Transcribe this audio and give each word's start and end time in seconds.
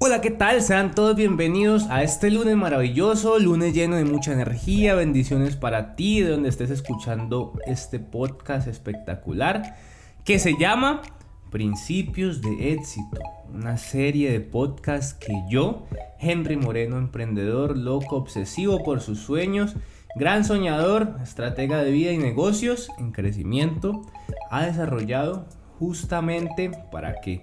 Hola, 0.00 0.20
¿qué 0.20 0.30
tal? 0.30 0.62
Sean 0.62 0.94
todos 0.94 1.16
bienvenidos 1.16 1.86
a 1.90 2.02
este 2.02 2.30
lunes 2.30 2.56
maravilloso, 2.56 3.38
lunes 3.38 3.74
lleno 3.74 3.96
de 3.96 4.04
mucha 4.04 4.32
energía, 4.32 4.94
bendiciones 4.94 5.56
para 5.56 5.96
ti, 5.96 6.22
de 6.22 6.30
donde 6.30 6.48
estés 6.48 6.70
escuchando 6.70 7.58
este 7.66 7.98
podcast 7.98 8.68
espectacular 8.68 9.76
que 10.24 10.38
se 10.38 10.54
llama 10.56 11.02
Principios 11.50 12.42
de 12.42 12.72
Éxito, 12.72 13.20
una 13.54 13.78
serie 13.78 14.30
de 14.30 14.40
podcasts 14.40 15.14
que 15.14 15.32
yo, 15.48 15.86
Henry 16.20 16.56
Moreno, 16.56 16.98
emprendedor, 16.98 17.76
loco, 17.76 18.16
obsesivo 18.16 18.82
por 18.84 19.00
sus 19.00 19.20
sueños, 19.20 19.74
gran 20.16 20.44
soñador, 20.44 21.16
estratega 21.22 21.82
de 21.82 21.90
vida 21.90 22.12
y 22.12 22.18
negocios 22.18 22.90
en 22.98 23.12
crecimiento, 23.12 24.02
ha 24.50 24.66
desarrollado 24.66 25.46
justamente 25.78 26.70
para 26.92 27.20
que 27.22 27.40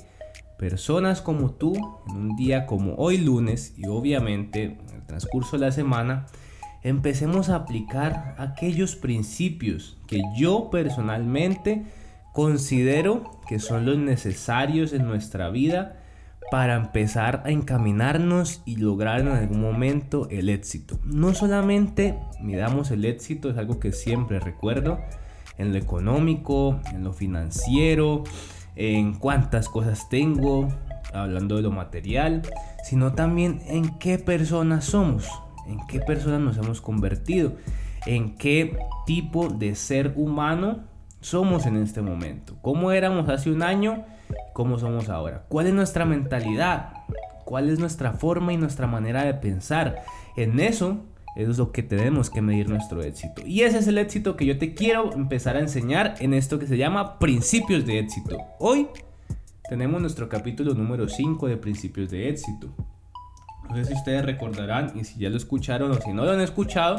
personas 0.59 1.21
como 1.21 1.51
tú, 1.51 1.73
en 2.07 2.15
un 2.15 2.35
día 2.35 2.67
como 2.67 2.93
hoy 2.95 3.17
lunes 3.17 3.73
y 3.75 3.87
obviamente 3.87 4.63
en 4.63 4.95
el 4.95 5.05
transcurso 5.07 5.57
de 5.57 5.65
la 5.65 5.71
semana, 5.71 6.27
empecemos 6.83 7.49
a 7.49 7.55
aplicar 7.55 8.35
aquellos 8.37 8.95
principios 8.95 9.97
que 10.07 10.21
yo 10.37 10.69
personalmente 10.69 11.85
considero 12.35 13.31
que 13.47 13.59
son 13.59 13.85
los 13.85 13.97
necesarios 13.97 14.91
en 14.91 15.07
nuestra 15.07 15.49
vida 15.49 16.01
para 16.51 16.75
empezar 16.75 17.41
a 17.45 17.49
encaminarnos 17.49 18.61
y 18.65 18.75
lograr 18.75 19.21
en 19.21 19.29
algún 19.29 19.61
momento 19.61 20.27
el 20.29 20.49
éxito. 20.49 20.99
No 21.05 21.33
solamente 21.33 22.19
miramos 22.41 22.91
el 22.91 23.05
éxito, 23.05 23.49
es 23.49 23.57
algo 23.57 23.79
que 23.79 23.93
siempre 23.93 24.41
recuerdo, 24.41 24.99
en 25.57 25.71
lo 25.71 25.77
económico, 25.77 26.81
en 26.93 27.05
lo 27.05 27.13
financiero, 27.13 28.25
en 28.75 29.13
cuántas 29.13 29.69
cosas 29.69 30.09
tengo, 30.09 30.67
hablando 31.13 31.55
de 31.55 31.61
lo 31.61 31.71
material, 31.71 32.41
sino 32.83 33.13
también 33.13 33.61
en 33.67 33.97
qué 33.97 34.19
personas 34.19 34.83
somos, 34.83 35.29
en 35.67 35.79
qué 35.87 36.01
personas 36.01 36.41
nos 36.41 36.57
hemos 36.57 36.81
convertido, 36.81 37.53
en 38.05 38.35
qué 38.35 38.77
tipo 39.05 39.47
de 39.47 39.73
ser 39.75 40.11
humano 40.17 40.93
somos 41.25 41.65
en 41.65 41.77
este 41.77 42.03
momento, 42.03 42.55
cómo 42.61 42.91
éramos 42.91 43.29
hace 43.29 43.49
un 43.49 43.63
año, 43.63 44.05
cómo 44.53 44.77
somos 44.77 45.09
ahora, 45.09 45.43
cuál 45.49 45.65
es 45.65 45.73
nuestra 45.73 46.05
mentalidad, 46.05 46.93
cuál 47.45 47.69
es 47.69 47.79
nuestra 47.79 48.13
forma 48.13 48.53
y 48.53 48.57
nuestra 48.57 48.85
manera 48.85 49.23
de 49.23 49.33
pensar. 49.33 50.03
En 50.37 50.59
eso 50.59 50.99
es 51.35 51.57
lo 51.57 51.71
que 51.71 51.81
tenemos 51.81 52.29
que 52.29 52.43
medir 52.43 52.69
nuestro 52.69 53.01
éxito. 53.01 53.41
Y 53.43 53.61
ese 53.61 53.79
es 53.79 53.87
el 53.87 53.97
éxito 53.97 54.37
que 54.37 54.45
yo 54.45 54.59
te 54.59 54.75
quiero 54.75 55.13
empezar 55.13 55.57
a 55.57 55.61
enseñar 55.61 56.13
en 56.19 56.35
esto 56.35 56.59
que 56.59 56.67
se 56.67 56.77
llama 56.77 57.17
principios 57.17 57.87
de 57.87 57.97
éxito. 57.97 58.37
Hoy 58.59 58.87
tenemos 59.67 59.99
nuestro 60.01 60.29
capítulo 60.29 60.75
número 60.75 61.09
5 61.09 61.47
de 61.47 61.57
principios 61.57 62.11
de 62.11 62.29
éxito. 62.29 62.69
No 63.67 63.77
sé 63.77 63.85
si 63.85 63.93
ustedes 63.93 64.23
recordarán 64.23 64.91
y 64.93 65.05
si 65.05 65.19
ya 65.19 65.29
lo 65.29 65.37
escucharon 65.37 65.89
o 65.89 65.95
si 65.95 66.13
no 66.13 66.23
lo 66.23 66.33
han 66.33 66.41
escuchado, 66.41 66.97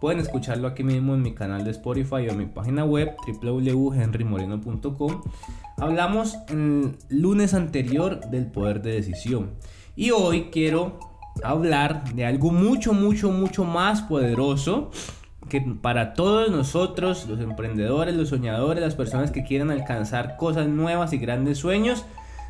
pueden 0.00 0.20
escucharlo 0.20 0.68
aquí 0.68 0.84
mismo 0.84 1.14
en 1.14 1.22
mi 1.22 1.34
canal 1.34 1.64
de 1.64 1.70
Spotify 1.72 2.28
o 2.28 2.30
en 2.30 2.38
mi 2.38 2.46
página 2.46 2.84
web 2.84 3.16
www.henrymoreno.com. 3.42 5.22
Hablamos 5.76 6.38
el 6.48 6.96
lunes 7.08 7.54
anterior 7.54 8.20
del 8.30 8.46
poder 8.46 8.82
de 8.82 8.92
decisión 8.92 9.52
y 9.96 10.10
hoy 10.10 10.48
quiero 10.52 10.98
hablar 11.42 12.12
de 12.14 12.26
algo 12.26 12.50
mucho, 12.50 12.92
mucho, 12.92 13.30
mucho 13.30 13.64
más 13.64 14.02
poderoso 14.02 14.90
que 15.48 15.60
para 15.60 16.12
todos 16.14 16.50
nosotros, 16.50 17.26
los 17.28 17.40
emprendedores, 17.40 18.14
los 18.14 18.28
soñadores, 18.28 18.82
las 18.82 18.94
personas 18.94 19.30
que 19.30 19.44
quieren 19.44 19.70
alcanzar 19.70 20.36
cosas 20.36 20.68
nuevas 20.68 21.12
y 21.12 21.18
grandes 21.18 21.58
sueños, 21.58 22.04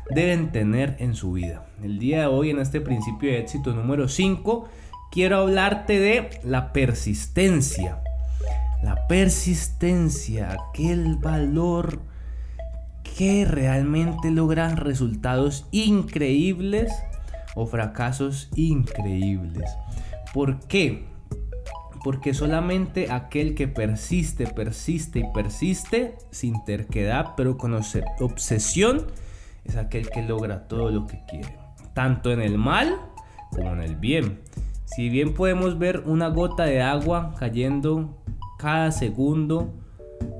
deben 0.09 0.51
tener 0.51 0.95
en 0.99 1.15
su 1.15 1.33
vida. 1.33 1.65
El 1.81 1.99
día 1.99 2.21
de 2.21 2.25
hoy, 2.27 2.49
en 2.49 2.59
este 2.59 2.81
principio 2.81 3.31
de 3.31 3.39
éxito 3.39 3.73
número 3.73 4.07
5, 4.07 4.67
quiero 5.11 5.37
hablarte 5.37 5.99
de 5.99 6.29
la 6.43 6.73
persistencia. 6.73 8.01
La 8.83 9.07
persistencia, 9.07 10.53
aquel 10.53 11.15
valor 11.17 11.99
que 13.03 13.43
realmente 13.45 14.31
logra 14.31 14.75
resultados 14.75 15.67
increíbles 15.71 16.91
o 17.55 17.65
fracasos 17.65 18.49
increíbles. 18.55 19.69
¿Por 20.33 20.59
qué? 20.61 21.05
Porque 22.03 22.33
solamente 22.33 23.11
aquel 23.11 23.55
que 23.55 23.67
persiste, 23.67 24.47
persiste 24.47 25.19
y 25.19 25.33
persiste 25.33 26.15
sin 26.31 26.63
terquedad, 26.63 27.33
pero 27.35 27.57
con 27.57 27.73
obsesión, 27.73 29.07
es 29.65 29.75
aquel 29.75 30.09
que 30.09 30.21
logra 30.21 30.67
todo 30.67 30.89
lo 30.89 31.05
que 31.05 31.21
quiere. 31.29 31.57
Tanto 31.93 32.31
en 32.31 32.41
el 32.41 32.57
mal 32.57 32.95
como 33.51 33.73
en 33.73 33.81
el 33.81 33.97
bien. 33.97 34.39
Si 34.95 35.07
bien 35.09 35.35
podemos 35.35 35.77
ver 35.77 36.03
una 36.07 36.29
gota 36.29 36.63
de 36.63 36.81
agua 36.81 37.35
cayendo 37.37 38.17
cada 38.57 38.91
segundo 38.91 39.69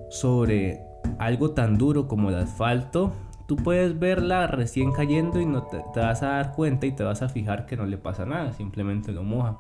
sobre 0.10 0.82
algo 1.20 1.52
tan 1.52 1.78
duro 1.78 2.08
como 2.08 2.30
el 2.30 2.36
asfalto, 2.36 3.12
tú 3.48 3.58
puedes 3.58 4.00
verla 4.00 4.48
recién 4.48 4.92
cayendo 4.92 5.40
y 5.40 5.46
no 5.46 5.64
te, 5.64 5.84
vas 5.96 6.24
a 6.24 6.30
dar 6.30 6.54
cuenta 6.54 6.88
y 6.88 6.92
te 6.92 7.04
vas 7.04 7.22
a 7.22 7.30
fijar 7.30 7.68
que 7.68 7.78
no 7.78 7.86
le 7.86 7.98
pasa 8.00 8.26
nada, 8.26 8.52
simplemente 8.54 9.12
lo 9.12 9.24
moja. 9.24 9.58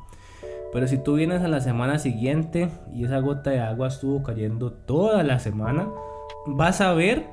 Pero 0.73 0.87
si 0.87 0.97
tú 0.97 1.15
vienes 1.15 1.43
a 1.43 1.47
la 1.47 1.61
semana 1.61 1.99
siguiente 1.99 2.69
y 2.91 3.05
esa 3.05 3.19
gota 3.19 3.51
de 3.51 3.59
agua 3.59 3.89
estuvo 3.89 4.23
cayendo 4.23 4.73
toda 4.73 5.21
la 5.21 5.37
semana, 5.37 5.87
vas 6.47 6.81
a 6.81 6.93
ver 6.93 7.27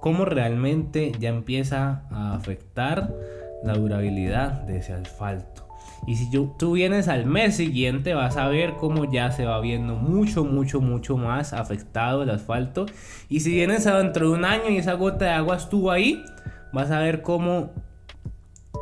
cómo 0.00 0.24
realmente 0.24 1.12
ya 1.20 1.28
empieza 1.28 2.04
a 2.10 2.34
afectar 2.34 3.14
la 3.62 3.74
durabilidad 3.74 4.62
de 4.62 4.78
ese 4.78 4.94
asfalto. 4.94 5.71
Y 6.06 6.16
si 6.16 6.30
tú 6.30 6.72
vienes 6.72 7.06
al 7.06 7.26
mes 7.26 7.56
siguiente, 7.56 8.14
vas 8.14 8.36
a 8.36 8.48
ver 8.48 8.74
cómo 8.74 9.10
ya 9.10 9.30
se 9.30 9.44
va 9.44 9.60
viendo 9.60 9.94
mucho, 9.94 10.44
mucho, 10.44 10.80
mucho 10.80 11.16
más 11.16 11.52
afectado 11.52 12.24
el 12.24 12.30
asfalto. 12.30 12.86
Y 13.28 13.40
si 13.40 13.52
vienes 13.52 13.84
dentro 13.84 14.28
de 14.28 14.34
un 14.34 14.44
año 14.44 14.68
y 14.68 14.78
esa 14.78 14.94
gota 14.94 15.26
de 15.26 15.30
agua 15.30 15.56
estuvo 15.56 15.92
ahí, 15.92 16.24
vas 16.72 16.90
a 16.90 16.98
ver 16.98 17.22
cómo 17.22 17.70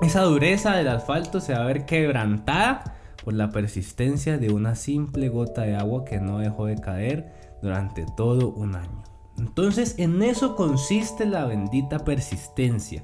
esa 0.01 0.23
dureza 0.23 0.75
del 0.77 0.89
asfalto 0.89 1.41
se 1.41 1.53
va 1.53 1.63
a 1.63 1.67
ver 1.67 1.85
quebrantada 1.85 2.97
por 3.23 3.35
la 3.35 3.51
persistencia 3.51 4.39
de 4.39 4.51
una 4.51 4.75
simple 4.75 5.29
gota 5.29 5.63
de 5.63 5.77
agua 5.77 6.07
que 6.07 6.21
no 6.21 6.39
dejó 6.39 6.67
de 6.67 6.81
caer 6.81 7.33
durante 7.61 8.07
todo 8.17 8.49
un 8.49 8.77
año. 8.77 9.05
Entonces 9.37 9.97
en 9.99 10.23
eso 10.23 10.57
consiste 10.57 11.27
la 11.27 11.45
bendita 11.45 11.99
persistencia 11.99 13.03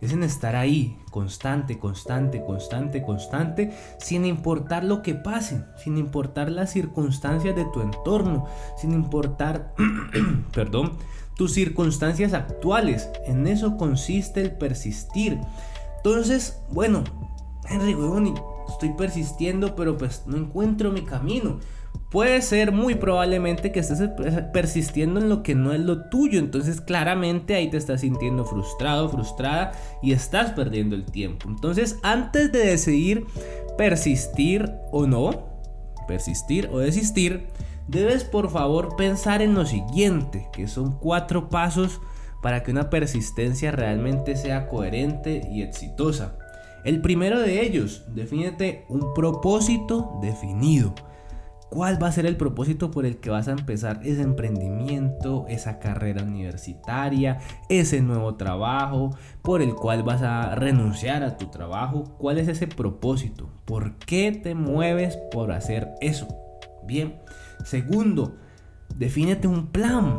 es 0.00 0.12
en 0.12 0.22
estar 0.22 0.56
ahí, 0.56 0.96
constante, 1.10 1.78
constante, 1.78 2.44
constante, 2.44 3.02
constante, 3.02 3.72
sin 3.98 4.24
importar 4.24 4.84
lo 4.84 5.02
que 5.02 5.14
pase, 5.14 5.64
sin 5.82 5.98
importar 5.98 6.50
las 6.50 6.70
circunstancias 6.70 7.54
de 7.56 7.64
tu 7.66 7.80
entorno, 7.80 8.46
sin 8.76 8.92
importar, 8.92 9.74
perdón, 10.54 10.98
tus 11.36 11.52
circunstancias 11.52 12.32
actuales. 12.32 13.08
En 13.26 13.46
eso 13.46 13.76
consiste 13.76 14.40
el 14.40 14.52
persistir. 14.52 15.38
Entonces, 15.96 16.60
bueno, 16.70 17.04
Henry, 17.68 17.96
estoy 18.68 18.90
persistiendo, 18.90 19.74
pero 19.74 19.96
pues 19.96 20.24
no 20.26 20.36
encuentro 20.36 20.90
mi 20.90 21.02
camino 21.02 21.58
puede 22.10 22.40
ser 22.42 22.72
muy 22.72 22.94
probablemente 22.94 23.70
que 23.70 23.80
estés 23.80 24.10
persistiendo 24.52 25.20
en 25.20 25.28
lo 25.28 25.42
que 25.42 25.54
no 25.54 25.72
es 25.72 25.80
lo 25.80 26.08
tuyo. 26.08 26.38
Entonces 26.38 26.80
claramente 26.80 27.54
ahí 27.54 27.70
te 27.70 27.76
estás 27.76 28.00
sintiendo 28.00 28.44
frustrado, 28.44 29.08
frustrada 29.08 29.72
y 30.02 30.12
estás 30.12 30.52
perdiendo 30.52 30.94
el 30.94 31.04
tiempo. 31.04 31.48
Entonces 31.48 31.98
antes 32.02 32.50
de 32.52 32.60
decidir 32.60 33.26
persistir 33.76 34.72
o 34.90 35.06
no, 35.06 35.48
persistir 36.06 36.68
o 36.72 36.78
desistir, 36.78 37.48
debes 37.86 38.24
por 38.24 38.50
favor 38.50 38.96
pensar 38.96 39.42
en 39.42 39.54
lo 39.54 39.66
siguiente, 39.66 40.48
que 40.52 40.66
son 40.66 40.98
cuatro 40.98 41.48
pasos 41.48 42.00
para 42.42 42.62
que 42.62 42.70
una 42.70 42.88
persistencia 42.88 43.70
realmente 43.70 44.36
sea 44.36 44.68
coherente 44.68 45.42
y 45.50 45.62
exitosa. 45.62 46.38
El 46.84 47.00
primero 47.00 47.40
de 47.40 47.62
ellos, 47.62 48.04
defínete 48.14 48.86
un 48.88 49.12
propósito 49.12 50.18
definido. 50.22 50.94
¿Cuál 51.70 52.02
va 52.02 52.08
a 52.08 52.12
ser 52.12 52.24
el 52.24 52.38
propósito 52.38 52.90
por 52.90 53.04
el 53.04 53.18
que 53.18 53.28
vas 53.28 53.46
a 53.46 53.52
empezar 53.52 54.00
ese 54.02 54.22
emprendimiento, 54.22 55.44
esa 55.48 55.78
carrera 55.78 56.22
universitaria, 56.22 57.40
ese 57.68 58.00
nuevo 58.00 58.36
trabajo, 58.36 59.10
por 59.42 59.60
el 59.60 59.74
cual 59.74 60.02
vas 60.02 60.22
a 60.22 60.54
renunciar 60.54 61.22
a 61.22 61.36
tu 61.36 61.48
trabajo? 61.48 62.04
¿Cuál 62.16 62.38
es 62.38 62.48
ese 62.48 62.68
propósito? 62.68 63.50
¿Por 63.66 63.96
qué 63.96 64.32
te 64.32 64.54
mueves 64.54 65.18
por 65.30 65.52
hacer 65.52 65.90
eso? 66.00 66.26
Bien. 66.86 67.16
Segundo, 67.64 68.36
defínete 68.96 69.46
un 69.46 69.66
plan. 69.66 70.18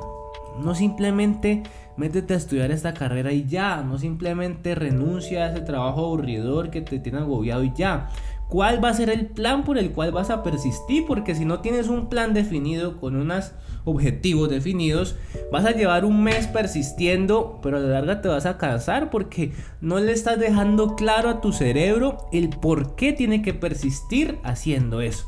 No 0.63 0.75
simplemente 0.75 1.63
métete 1.98 2.34
a 2.34 2.38
estudiar 2.38 2.72
esta 2.72 2.94
carrera 2.94 3.34
y 3.34 3.45
ya, 3.45 3.81
no 3.81 3.98
simplemente 3.98 4.75
renuncia 4.75 5.45
a 5.45 5.52
ese 5.52 5.62
trabajo 5.62 6.06
aburridor 6.06 6.69
que 6.69 6.81
te 6.81 7.00
tiene 7.00 7.19
agobiado 7.19 7.63
y 7.63 7.74
ya. 7.75 8.10
¿Cuál 8.50 8.84
va 8.84 8.90
a 8.90 8.94
ser 8.96 9.12
el 9.12 9.28
plan 9.28 9.63
por 9.63 9.78
el 9.78 9.92
cual 9.92 10.12
vas 10.12 10.31
a 10.31 10.42
persistir? 10.42 11.06
Porque 11.06 11.36
si 11.36 11.46
no 11.46 11.60
tienes 11.60 11.88
un 11.88 12.10
plan 12.10 12.34
definido 12.34 13.00
con 13.00 13.16
unos 13.16 13.51
objetivos 13.86 14.50
definidos, 14.50 15.16
vas 15.51 15.66
a 15.66 15.72
llevar 15.72 16.04
un 16.04 16.24
mes 16.24 16.48
persistiendo, 16.48 17.60
pero 17.62 17.78
a 17.78 17.80
la 17.80 17.90
larga 17.90 18.22
te 18.22 18.28
vas 18.28 18.48
a 18.48 18.57
cansar 18.57 19.12
porque 19.12 19.54
no 19.81 20.00
le 20.00 20.13
estás 20.13 20.40
dejando 20.40 20.96
claro 20.96 21.30
a 21.30 21.42
tu 21.42 21.54
cerebro 21.54 22.28
el 22.31 22.50
por 22.50 22.96
qué 22.96 23.13
tiene 23.13 23.44
que 23.44 23.54
persistir 23.54 24.40
haciendo 24.44 25.02
eso. 25.02 25.28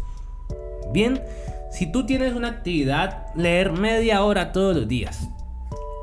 Bien, 0.91 1.21
si 1.71 1.91
tú 1.91 2.07
tienes 2.07 2.33
una 2.33 2.47
actividad, 2.47 3.27
leer 3.35 3.71
media 3.71 4.23
hora 4.23 4.51
todos 4.51 4.75
los 4.75 4.87
días, 4.87 5.29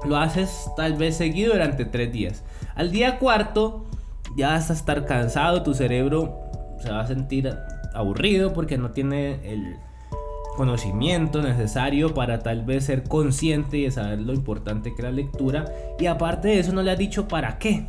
lo 0.06 0.16
haces 0.16 0.70
tal 0.76 0.94
vez 0.94 1.16
seguido 1.16 1.52
durante 1.52 1.84
tres 1.84 2.12
días. 2.12 2.44
Al 2.76 2.92
día 2.92 3.18
cuarto 3.18 3.86
ya 4.36 4.50
vas 4.50 4.70
a 4.70 4.74
estar 4.74 5.04
cansado, 5.04 5.64
tu 5.64 5.74
cerebro 5.74 6.47
se 6.80 6.90
va 6.90 7.00
a 7.00 7.06
sentir 7.06 7.52
aburrido 7.94 8.52
porque 8.52 8.78
no 8.78 8.90
tiene 8.90 9.40
el 9.50 9.76
conocimiento 10.56 11.40
necesario 11.40 12.14
para 12.14 12.40
tal 12.40 12.64
vez 12.64 12.84
ser 12.84 13.04
consciente 13.04 13.78
y 13.78 13.90
saber 13.90 14.20
lo 14.20 14.32
importante 14.32 14.90
que 14.90 15.02
es 15.02 15.04
la 15.04 15.12
lectura. 15.12 15.66
Y 15.98 16.06
aparte 16.06 16.48
de 16.48 16.58
eso 16.58 16.72
no 16.72 16.82
le 16.82 16.90
has 16.90 16.98
dicho 16.98 17.28
para 17.28 17.58
qué. 17.58 17.86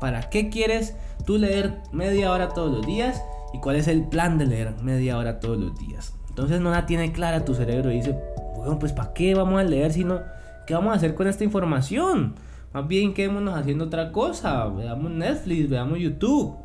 ¿Para 0.00 0.28
qué 0.28 0.50
quieres 0.50 0.96
tú 1.24 1.38
leer 1.38 1.78
media 1.92 2.30
hora 2.30 2.50
todos 2.50 2.70
los 2.70 2.86
días? 2.86 3.22
¿Y 3.52 3.58
cuál 3.58 3.76
es 3.76 3.88
el 3.88 4.04
plan 4.04 4.38
de 4.38 4.46
leer 4.46 4.74
media 4.82 5.16
hora 5.16 5.40
todos 5.40 5.58
los 5.58 5.78
días? 5.78 6.14
Entonces 6.28 6.60
no 6.60 6.70
la 6.70 6.86
tiene 6.86 7.12
clara 7.12 7.44
tu 7.44 7.54
cerebro 7.54 7.90
y 7.90 7.96
dice, 7.96 8.18
bueno, 8.56 8.78
pues 8.78 8.92
¿para 8.92 9.12
qué 9.14 9.34
vamos 9.34 9.58
a 9.58 9.64
leer 9.64 9.92
si 9.92 10.04
no? 10.04 10.20
¿Qué 10.66 10.74
vamos 10.74 10.92
a 10.92 10.96
hacer 10.96 11.14
con 11.14 11.26
esta 11.26 11.42
información? 11.42 12.34
Más 12.72 12.86
bien 12.86 13.14
quedémonos 13.14 13.58
haciendo 13.58 13.86
otra 13.86 14.12
cosa. 14.12 14.66
Veamos 14.66 15.10
Netflix, 15.10 15.68
veamos 15.68 15.98
YouTube. 15.98 16.56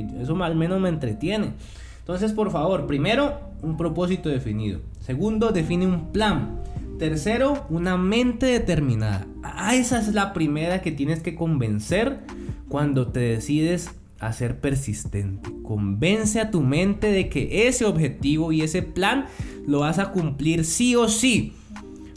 Eso 0.00 0.42
al 0.42 0.56
menos 0.56 0.80
me 0.80 0.88
entretiene. 0.88 1.52
Entonces, 2.00 2.32
por 2.32 2.50
favor, 2.50 2.86
primero, 2.86 3.40
un 3.62 3.76
propósito 3.76 4.28
definido. 4.28 4.80
Segundo, 5.00 5.50
define 5.50 5.86
un 5.86 6.12
plan. 6.12 6.60
Tercero, 6.98 7.66
una 7.68 7.96
mente 7.96 8.46
determinada. 8.46 9.26
Ah, 9.42 9.74
esa 9.74 9.98
es 9.98 10.14
la 10.14 10.32
primera 10.32 10.82
que 10.82 10.92
tienes 10.92 11.20
que 11.20 11.34
convencer 11.34 12.20
cuando 12.68 13.08
te 13.08 13.20
decides 13.20 13.90
a 14.20 14.32
ser 14.32 14.60
persistente. 14.60 15.50
Convence 15.62 16.40
a 16.40 16.50
tu 16.50 16.62
mente 16.62 17.10
de 17.10 17.28
que 17.28 17.68
ese 17.68 17.84
objetivo 17.84 18.52
y 18.52 18.62
ese 18.62 18.82
plan 18.82 19.26
lo 19.66 19.80
vas 19.80 19.98
a 19.98 20.12
cumplir 20.12 20.64
sí 20.64 20.96
o 20.96 21.08
sí. 21.08 21.52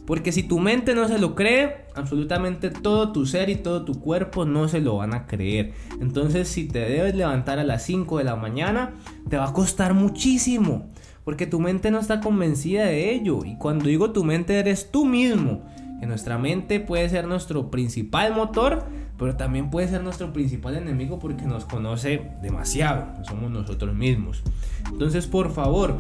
Porque 0.10 0.32
si 0.32 0.42
tu 0.42 0.58
mente 0.58 0.96
no 0.96 1.08
se 1.08 1.20
lo 1.20 1.36
cree, 1.36 1.86
absolutamente 1.94 2.72
todo 2.72 3.12
tu 3.12 3.28
ser 3.28 3.48
y 3.52 3.58
todo 3.58 3.86
tu 3.86 4.00
cuerpo 4.00 4.44
no 4.44 4.68
se 4.68 4.82
lo 4.82 4.98
van 4.98 5.14
a 5.14 5.28
creer. 5.28 5.74
Entonces 6.02 6.48
si 6.48 6.68
te 6.68 6.80
debes 6.80 7.14
levantar 7.14 7.60
a 7.60 7.64
las 7.64 7.84
5 7.84 8.18
de 8.18 8.24
la 8.24 8.36
mañana, 8.36 8.96
te 9.30 9.38
va 9.38 9.50
a 9.50 9.54
costar 9.54 9.94
muchísimo. 9.94 10.90
Porque 11.24 11.46
tu 11.46 11.60
mente 11.60 11.92
no 11.92 12.00
está 12.00 12.22
convencida 12.22 12.86
de 12.86 13.14
ello. 13.14 13.46
Y 13.46 13.56
cuando 13.58 13.86
digo 13.86 14.10
tu 14.10 14.24
mente 14.24 14.58
eres 14.58 14.90
tú 14.90 15.06
mismo. 15.06 15.62
Que 16.00 16.08
nuestra 16.08 16.40
mente 16.40 16.80
puede 16.80 17.08
ser 17.08 17.28
nuestro 17.28 17.70
principal 17.70 18.34
motor, 18.34 18.86
pero 19.16 19.36
también 19.36 19.70
puede 19.70 19.90
ser 19.90 20.02
nuestro 20.02 20.34
principal 20.34 20.76
enemigo 20.76 21.20
porque 21.20 21.46
nos 21.46 21.66
conoce 21.66 22.32
demasiado. 22.42 23.06
Somos 23.26 23.52
nosotros 23.52 23.94
mismos. 23.94 24.42
Entonces, 24.92 25.28
por 25.28 25.54
favor, 25.54 26.00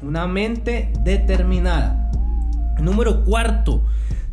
una 0.00 0.28
mente 0.28 0.92
determinada 1.02 2.12
Número 2.82 3.24
cuarto, 3.24 3.82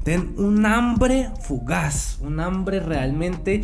ten 0.03 0.33
un 0.37 0.65
hambre 0.65 1.29
fugaz, 1.41 2.17
un 2.21 2.39
hambre 2.39 2.79
realmente 2.79 3.61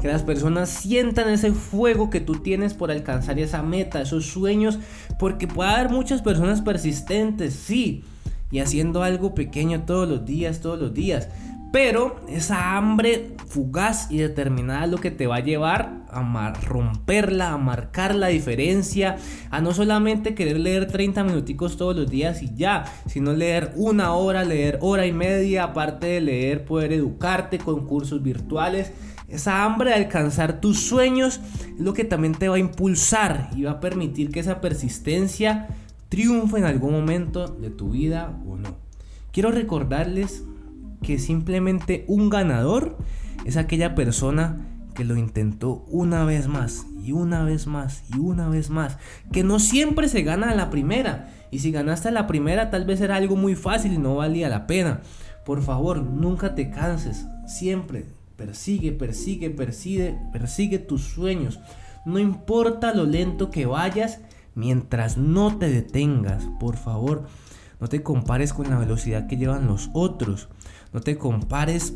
que 0.00 0.08
las 0.08 0.22
personas 0.22 0.68
sientan 0.68 1.28
ese 1.28 1.52
fuego 1.52 2.10
que 2.10 2.20
tú 2.20 2.34
tienes 2.34 2.74
por 2.74 2.90
alcanzar 2.90 3.38
esa 3.38 3.62
meta, 3.62 4.02
esos 4.02 4.26
sueños, 4.26 4.78
porque 5.18 5.46
puede 5.46 5.70
haber 5.70 5.88
muchas 5.88 6.20
personas 6.20 6.60
persistentes, 6.60 7.54
sí, 7.54 8.04
y 8.50 8.58
haciendo 8.58 9.02
algo 9.02 9.34
pequeño 9.34 9.82
todos 9.82 10.08
los 10.08 10.26
días, 10.26 10.60
todos 10.60 10.78
los 10.78 10.92
días, 10.92 11.28
pero 11.74 12.20
esa 12.28 12.76
hambre 12.76 13.34
fugaz 13.48 14.08
y 14.08 14.18
determinada 14.18 14.84
es 14.84 14.92
lo 14.92 14.98
que 14.98 15.10
te 15.10 15.26
va 15.26 15.38
a 15.38 15.40
llevar 15.40 16.04
a 16.08 16.52
romperla, 16.52 17.50
a 17.50 17.58
marcar 17.58 18.14
la 18.14 18.28
diferencia, 18.28 19.16
a 19.50 19.60
no 19.60 19.74
solamente 19.74 20.36
querer 20.36 20.60
leer 20.60 20.86
30 20.86 21.24
minuticos 21.24 21.76
todos 21.76 21.96
los 21.96 22.08
días 22.08 22.44
y 22.44 22.54
ya, 22.54 22.84
sino 23.08 23.32
leer 23.32 23.72
una 23.74 24.12
hora, 24.12 24.44
leer 24.44 24.78
hora 24.82 25.04
y 25.04 25.12
media, 25.12 25.64
aparte 25.64 26.06
de 26.06 26.20
leer, 26.20 26.64
poder 26.64 26.92
educarte 26.92 27.58
con 27.58 27.88
cursos 27.88 28.22
virtuales. 28.22 28.92
Esa 29.26 29.64
hambre 29.64 29.90
de 29.90 29.96
alcanzar 29.96 30.60
tus 30.60 30.78
sueños 30.78 31.40
es 31.74 31.80
lo 31.80 31.92
que 31.92 32.04
también 32.04 32.36
te 32.36 32.48
va 32.48 32.54
a 32.54 32.60
impulsar 32.60 33.50
y 33.56 33.64
va 33.64 33.72
a 33.72 33.80
permitir 33.80 34.30
que 34.30 34.38
esa 34.38 34.60
persistencia 34.60 35.66
triunfe 36.08 36.56
en 36.56 36.66
algún 36.66 36.92
momento 36.92 37.48
de 37.48 37.70
tu 37.70 37.90
vida 37.90 38.32
o 38.48 38.54
no. 38.54 38.76
Quiero 39.32 39.50
recordarles 39.50 40.44
que 41.04 41.18
simplemente 41.18 42.04
un 42.08 42.30
ganador 42.30 42.96
es 43.44 43.56
aquella 43.56 43.94
persona 43.94 44.66
que 44.94 45.04
lo 45.04 45.16
intentó 45.16 45.84
una 45.88 46.24
vez 46.24 46.48
más 46.48 46.86
y 47.04 47.12
una 47.12 47.44
vez 47.44 47.66
más 47.66 48.02
y 48.14 48.18
una 48.18 48.48
vez 48.48 48.70
más. 48.70 48.98
Que 49.32 49.44
no 49.44 49.58
siempre 49.58 50.08
se 50.08 50.22
gana 50.22 50.50
a 50.50 50.54
la 50.54 50.70
primera. 50.70 51.30
Y 51.50 51.60
si 51.60 51.70
ganaste 51.70 52.08
a 52.08 52.12
la 52.12 52.26
primera 52.26 52.70
tal 52.70 52.84
vez 52.84 53.00
era 53.00 53.16
algo 53.16 53.36
muy 53.36 53.54
fácil 53.54 53.92
y 53.92 53.98
no 53.98 54.16
valía 54.16 54.48
la 54.48 54.66
pena. 54.66 55.02
Por 55.44 55.62
favor, 55.62 56.02
nunca 56.02 56.54
te 56.54 56.70
canses. 56.70 57.26
Siempre 57.46 58.06
persigue, 58.36 58.92
persigue, 58.92 59.50
persigue, 59.50 60.18
persigue 60.32 60.78
tus 60.78 61.02
sueños. 61.02 61.60
No 62.04 62.18
importa 62.18 62.94
lo 62.94 63.04
lento 63.04 63.50
que 63.50 63.66
vayas 63.66 64.20
mientras 64.54 65.16
no 65.18 65.58
te 65.58 65.68
detengas. 65.68 66.44
Por 66.58 66.76
favor, 66.76 67.26
no 67.80 67.88
te 67.88 68.02
compares 68.02 68.52
con 68.52 68.70
la 68.70 68.78
velocidad 68.78 69.26
que 69.26 69.36
llevan 69.36 69.66
los 69.66 69.90
otros. 69.92 70.48
No 70.94 71.00
te 71.00 71.18
compares 71.18 71.92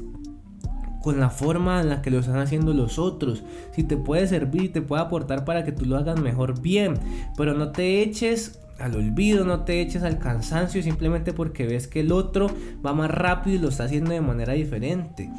con 1.02 1.20
la 1.20 1.30
forma 1.30 1.80
en 1.80 1.88
la 1.88 2.02
que 2.02 2.10
lo 2.10 2.18
están 2.18 2.38
haciendo 2.38 2.74
los 2.74 2.98
otros. 2.98 3.44
Si 3.72 3.84
te 3.84 3.96
puede 3.96 4.26
servir 4.26 4.72
te 4.72 4.82
puede 4.82 5.02
aportar 5.02 5.44
para 5.44 5.64
que 5.64 5.72
tú 5.72 5.86
lo 5.86 5.96
hagas 5.96 6.20
mejor, 6.20 6.60
bien. 6.60 6.94
Pero 7.36 7.54
no 7.54 7.70
te 7.70 8.02
eches 8.02 8.60
al 8.78 8.94
olvido, 8.94 9.44
no 9.44 9.64
te 9.64 9.80
eches 9.80 10.02
al 10.02 10.18
cansancio 10.18 10.82
simplemente 10.82 11.32
porque 11.32 11.66
ves 11.66 11.88
que 11.88 12.00
el 12.00 12.12
otro 12.12 12.48
va 12.84 12.92
más 12.92 13.10
rápido 13.10 13.56
y 13.56 13.60
lo 13.60 13.68
está 13.68 13.84
haciendo 13.84 14.10
de 14.10 14.20
manera 14.20 14.52
diferente. 14.52 15.30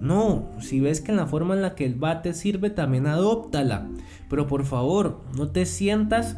No, 0.00 0.50
si 0.60 0.80
ves 0.80 1.00
que 1.00 1.12
en 1.12 1.16
la 1.16 1.26
forma 1.26 1.54
en 1.54 1.62
la 1.62 1.74
que 1.74 1.86
él 1.86 2.02
va 2.02 2.20
te 2.20 2.34
sirve, 2.34 2.70
también 2.70 3.06
adóptala. 3.06 3.86
Pero 4.28 4.46
por 4.46 4.64
favor, 4.64 5.22
no 5.36 5.48
te 5.48 5.66
sientas 5.66 6.36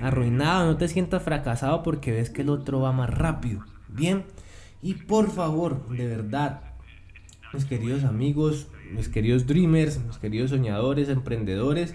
arruinado, 0.00 0.66
no 0.66 0.76
te 0.76 0.88
sientas 0.88 1.22
fracasado 1.22 1.82
porque 1.82 2.12
ves 2.12 2.30
que 2.30 2.42
el 2.42 2.50
otro 2.50 2.80
va 2.80 2.92
más 2.92 3.10
rápido. 3.10 3.60
Bien. 3.88 4.24
Y 4.82 4.94
por 4.94 5.30
favor, 5.30 5.88
de 5.88 6.06
verdad, 6.06 6.60
mis 7.54 7.64
queridos 7.64 8.02
amigos, 8.02 8.66
mis 8.92 9.08
queridos 9.08 9.46
dreamers, 9.46 10.04
mis 10.04 10.18
queridos 10.18 10.50
soñadores, 10.50 11.08
emprendedores, 11.08 11.94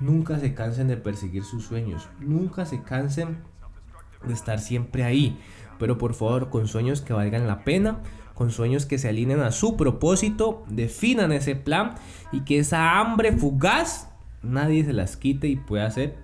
nunca 0.00 0.40
se 0.40 0.52
cansen 0.52 0.88
de 0.88 0.96
perseguir 0.96 1.44
sus 1.44 1.64
sueños, 1.64 2.08
nunca 2.18 2.66
se 2.66 2.82
cansen 2.82 3.38
de 4.26 4.34
estar 4.34 4.58
siempre 4.58 5.04
ahí, 5.04 5.38
pero 5.78 5.96
por 5.96 6.14
favor 6.14 6.50
con 6.50 6.66
sueños 6.66 7.02
que 7.02 7.12
valgan 7.12 7.46
la 7.46 7.62
pena, 7.62 8.02
con 8.34 8.50
sueños 8.50 8.84
que 8.84 8.98
se 8.98 9.08
alineen 9.08 9.40
a 9.40 9.52
su 9.52 9.76
propósito, 9.76 10.64
definan 10.68 11.30
ese 11.30 11.54
plan 11.54 11.94
y 12.32 12.40
que 12.40 12.58
esa 12.58 12.98
hambre 12.98 13.30
fugaz 13.32 14.08
nadie 14.42 14.84
se 14.84 14.92
las 14.92 15.16
quite 15.16 15.46
y 15.46 15.56
pueda 15.56 15.86
hacer 15.86 16.16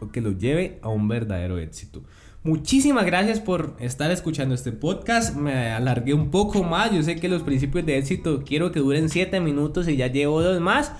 lo 0.00 0.10
que 0.10 0.20
lo 0.20 0.32
lleve 0.32 0.78
a 0.82 0.88
un 0.88 1.08
verdadero 1.08 1.58
éxito. 1.58 2.02
Muchísimas 2.46 3.04
gracias 3.04 3.40
por 3.40 3.74
estar 3.80 4.12
escuchando 4.12 4.54
este 4.54 4.70
podcast. 4.70 5.34
Me 5.34 5.72
alargué 5.72 6.14
un 6.14 6.30
poco 6.30 6.62
más. 6.62 6.92
Yo 6.92 7.02
sé 7.02 7.16
que 7.16 7.28
los 7.28 7.42
principios 7.42 7.84
de 7.84 7.98
éxito 7.98 8.44
quiero 8.46 8.70
que 8.70 8.78
duren 8.78 9.08
7 9.08 9.40
minutos 9.40 9.88
y 9.88 9.96
ya 9.96 10.06
llevo 10.06 10.40
dos 10.40 10.60
más. 10.60 10.92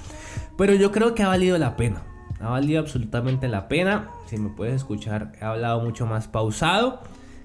Pero 0.59 0.75
yo 0.75 0.91
creo 0.91 1.15
que 1.15 1.23
ha 1.23 1.29
valido 1.29 1.57
la 1.57 1.76
pena. 1.76 2.03
Ha 2.41 2.49
valido 2.49 2.81
absolutamente 2.81 3.47
la 3.47 3.69
pena. 3.69 4.11
Si 4.26 4.38
me 4.38 4.49
puedes 4.49 4.75
escuchar, 4.75 5.35
he 5.41 5.45
hablado 5.45 5.81
mucho 5.85 6.05
más 6.05 6.26
pausado. 6.26 7.03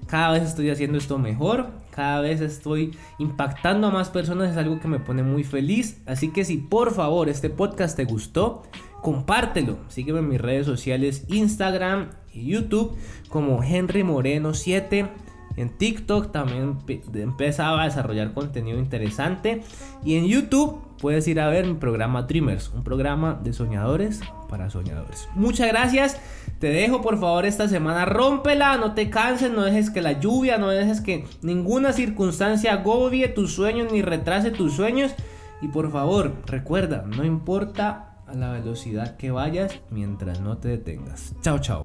Cada 0.08 0.32
vez 0.32 0.42
estoy 0.42 0.70
haciendo 0.70 0.98
esto 0.98 1.16
mejor. 1.18 1.70
Cada 1.92 2.20
vez 2.22 2.40
estoy 2.40 2.96
impactando 3.20 3.86
a 3.86 3.90
más 3.92 4.08
personas. 4.08 4.50
Es 4.50 4.56
algo 4.56 4.80
que 4.80 4.88
me 4.88 4.98
pone 4.98 5.22
muy 5.22 5.44
feliz. 5.44 6.02
Así 6.06 6.32
que 6.32 6.44
si 6.44 6.56
por 6.56 6.92
favor 6.92 7.28
este 7.28 7.50
podcast 7.50 7.96
te 7.96 8.04
gustó, 8.04 8.64
compártelo. 9.00 9.78
Sígueme 9.86 10.18
en 10.18 10.28
mis 10.28 10.40
redes 10.40 10.66
sociales 10.66 11.24
Instagram 11.28 12.08
y 12.32 12.46
YouTube 12.46 12.96
como 13.28 13.62
Henry 13.62 14.04
Moreno 14.04 14.54
7. 14.54 15.08
En 15.56 15.68
TikTok 15.68 16.32
también 16.32 16.78
empezaba 17.14 17.82
a 17.82 17.84
desarrollar 17.84 18.32
contenido 18.32 18.78
interesante. 18.78 19.62
Y 20.04 20.16
en 20.16 20.26
YouTube 20.26 20.80
puedes 21.00 21.28
ir 21.28 21.40
a 21.40 21.48
ver 21.48 21.66
mi 21.66 21.74
programa 21.74 22.22
Dreamers, 22.22 22.70
un 22.70 22.82
programa 22.82 23.38
de 23.42 23.52
soñadores 23.52 24.20
para 24.48 24.70
soñadores. 24.70 25.28
Muchas 25.34 25.68
gracias. 25.68 26.18
Te 26.58 26.68
dejo 26.68 27.02
por 27.02 27.18
favor 27.18 27.44
esta 27.44 27.68
semana. 27.68 28.04
Rómpela, 28.04 28.76
no 28.76 28.94
te 28.94 29.10
canses, 29.10 29.50
no 29.50 29.62
dejes 29.62 29.90
que 29.90 30.00
la 30.00 30.20
lluvia, 30.20 30.58
no 30.58 30.68
dejes 30.68 31.00
que 31.00 31.26
ninguna 31.42 31.92
circunstancia 31.92 32.72
agobie 32.72 33.28
tus 33.28 33.52
sueños 33.52 33.92
ni 33.92 34.00
retrase 34.00 34.50
tus 34.50 34.74
sueños. 34.74 35.14
Y 35.60 35.68
por 35.68 35.90
favor, 35.92 36.32
recuerda, 36.46 37.04
no 37.06 37.24
importa 37.24 38.16
a 38.26 38.34
la 38.34 38.52
velocidad 38.52 39.16
que 39.16 39.30
vayas 39.30 39.80
mientras 39.90 40.40
no 40.40 40.58
te 40.58 40.68
detengas. 40.68 41.34
Chao, 41.42 41.58
chao. 41.58 41.81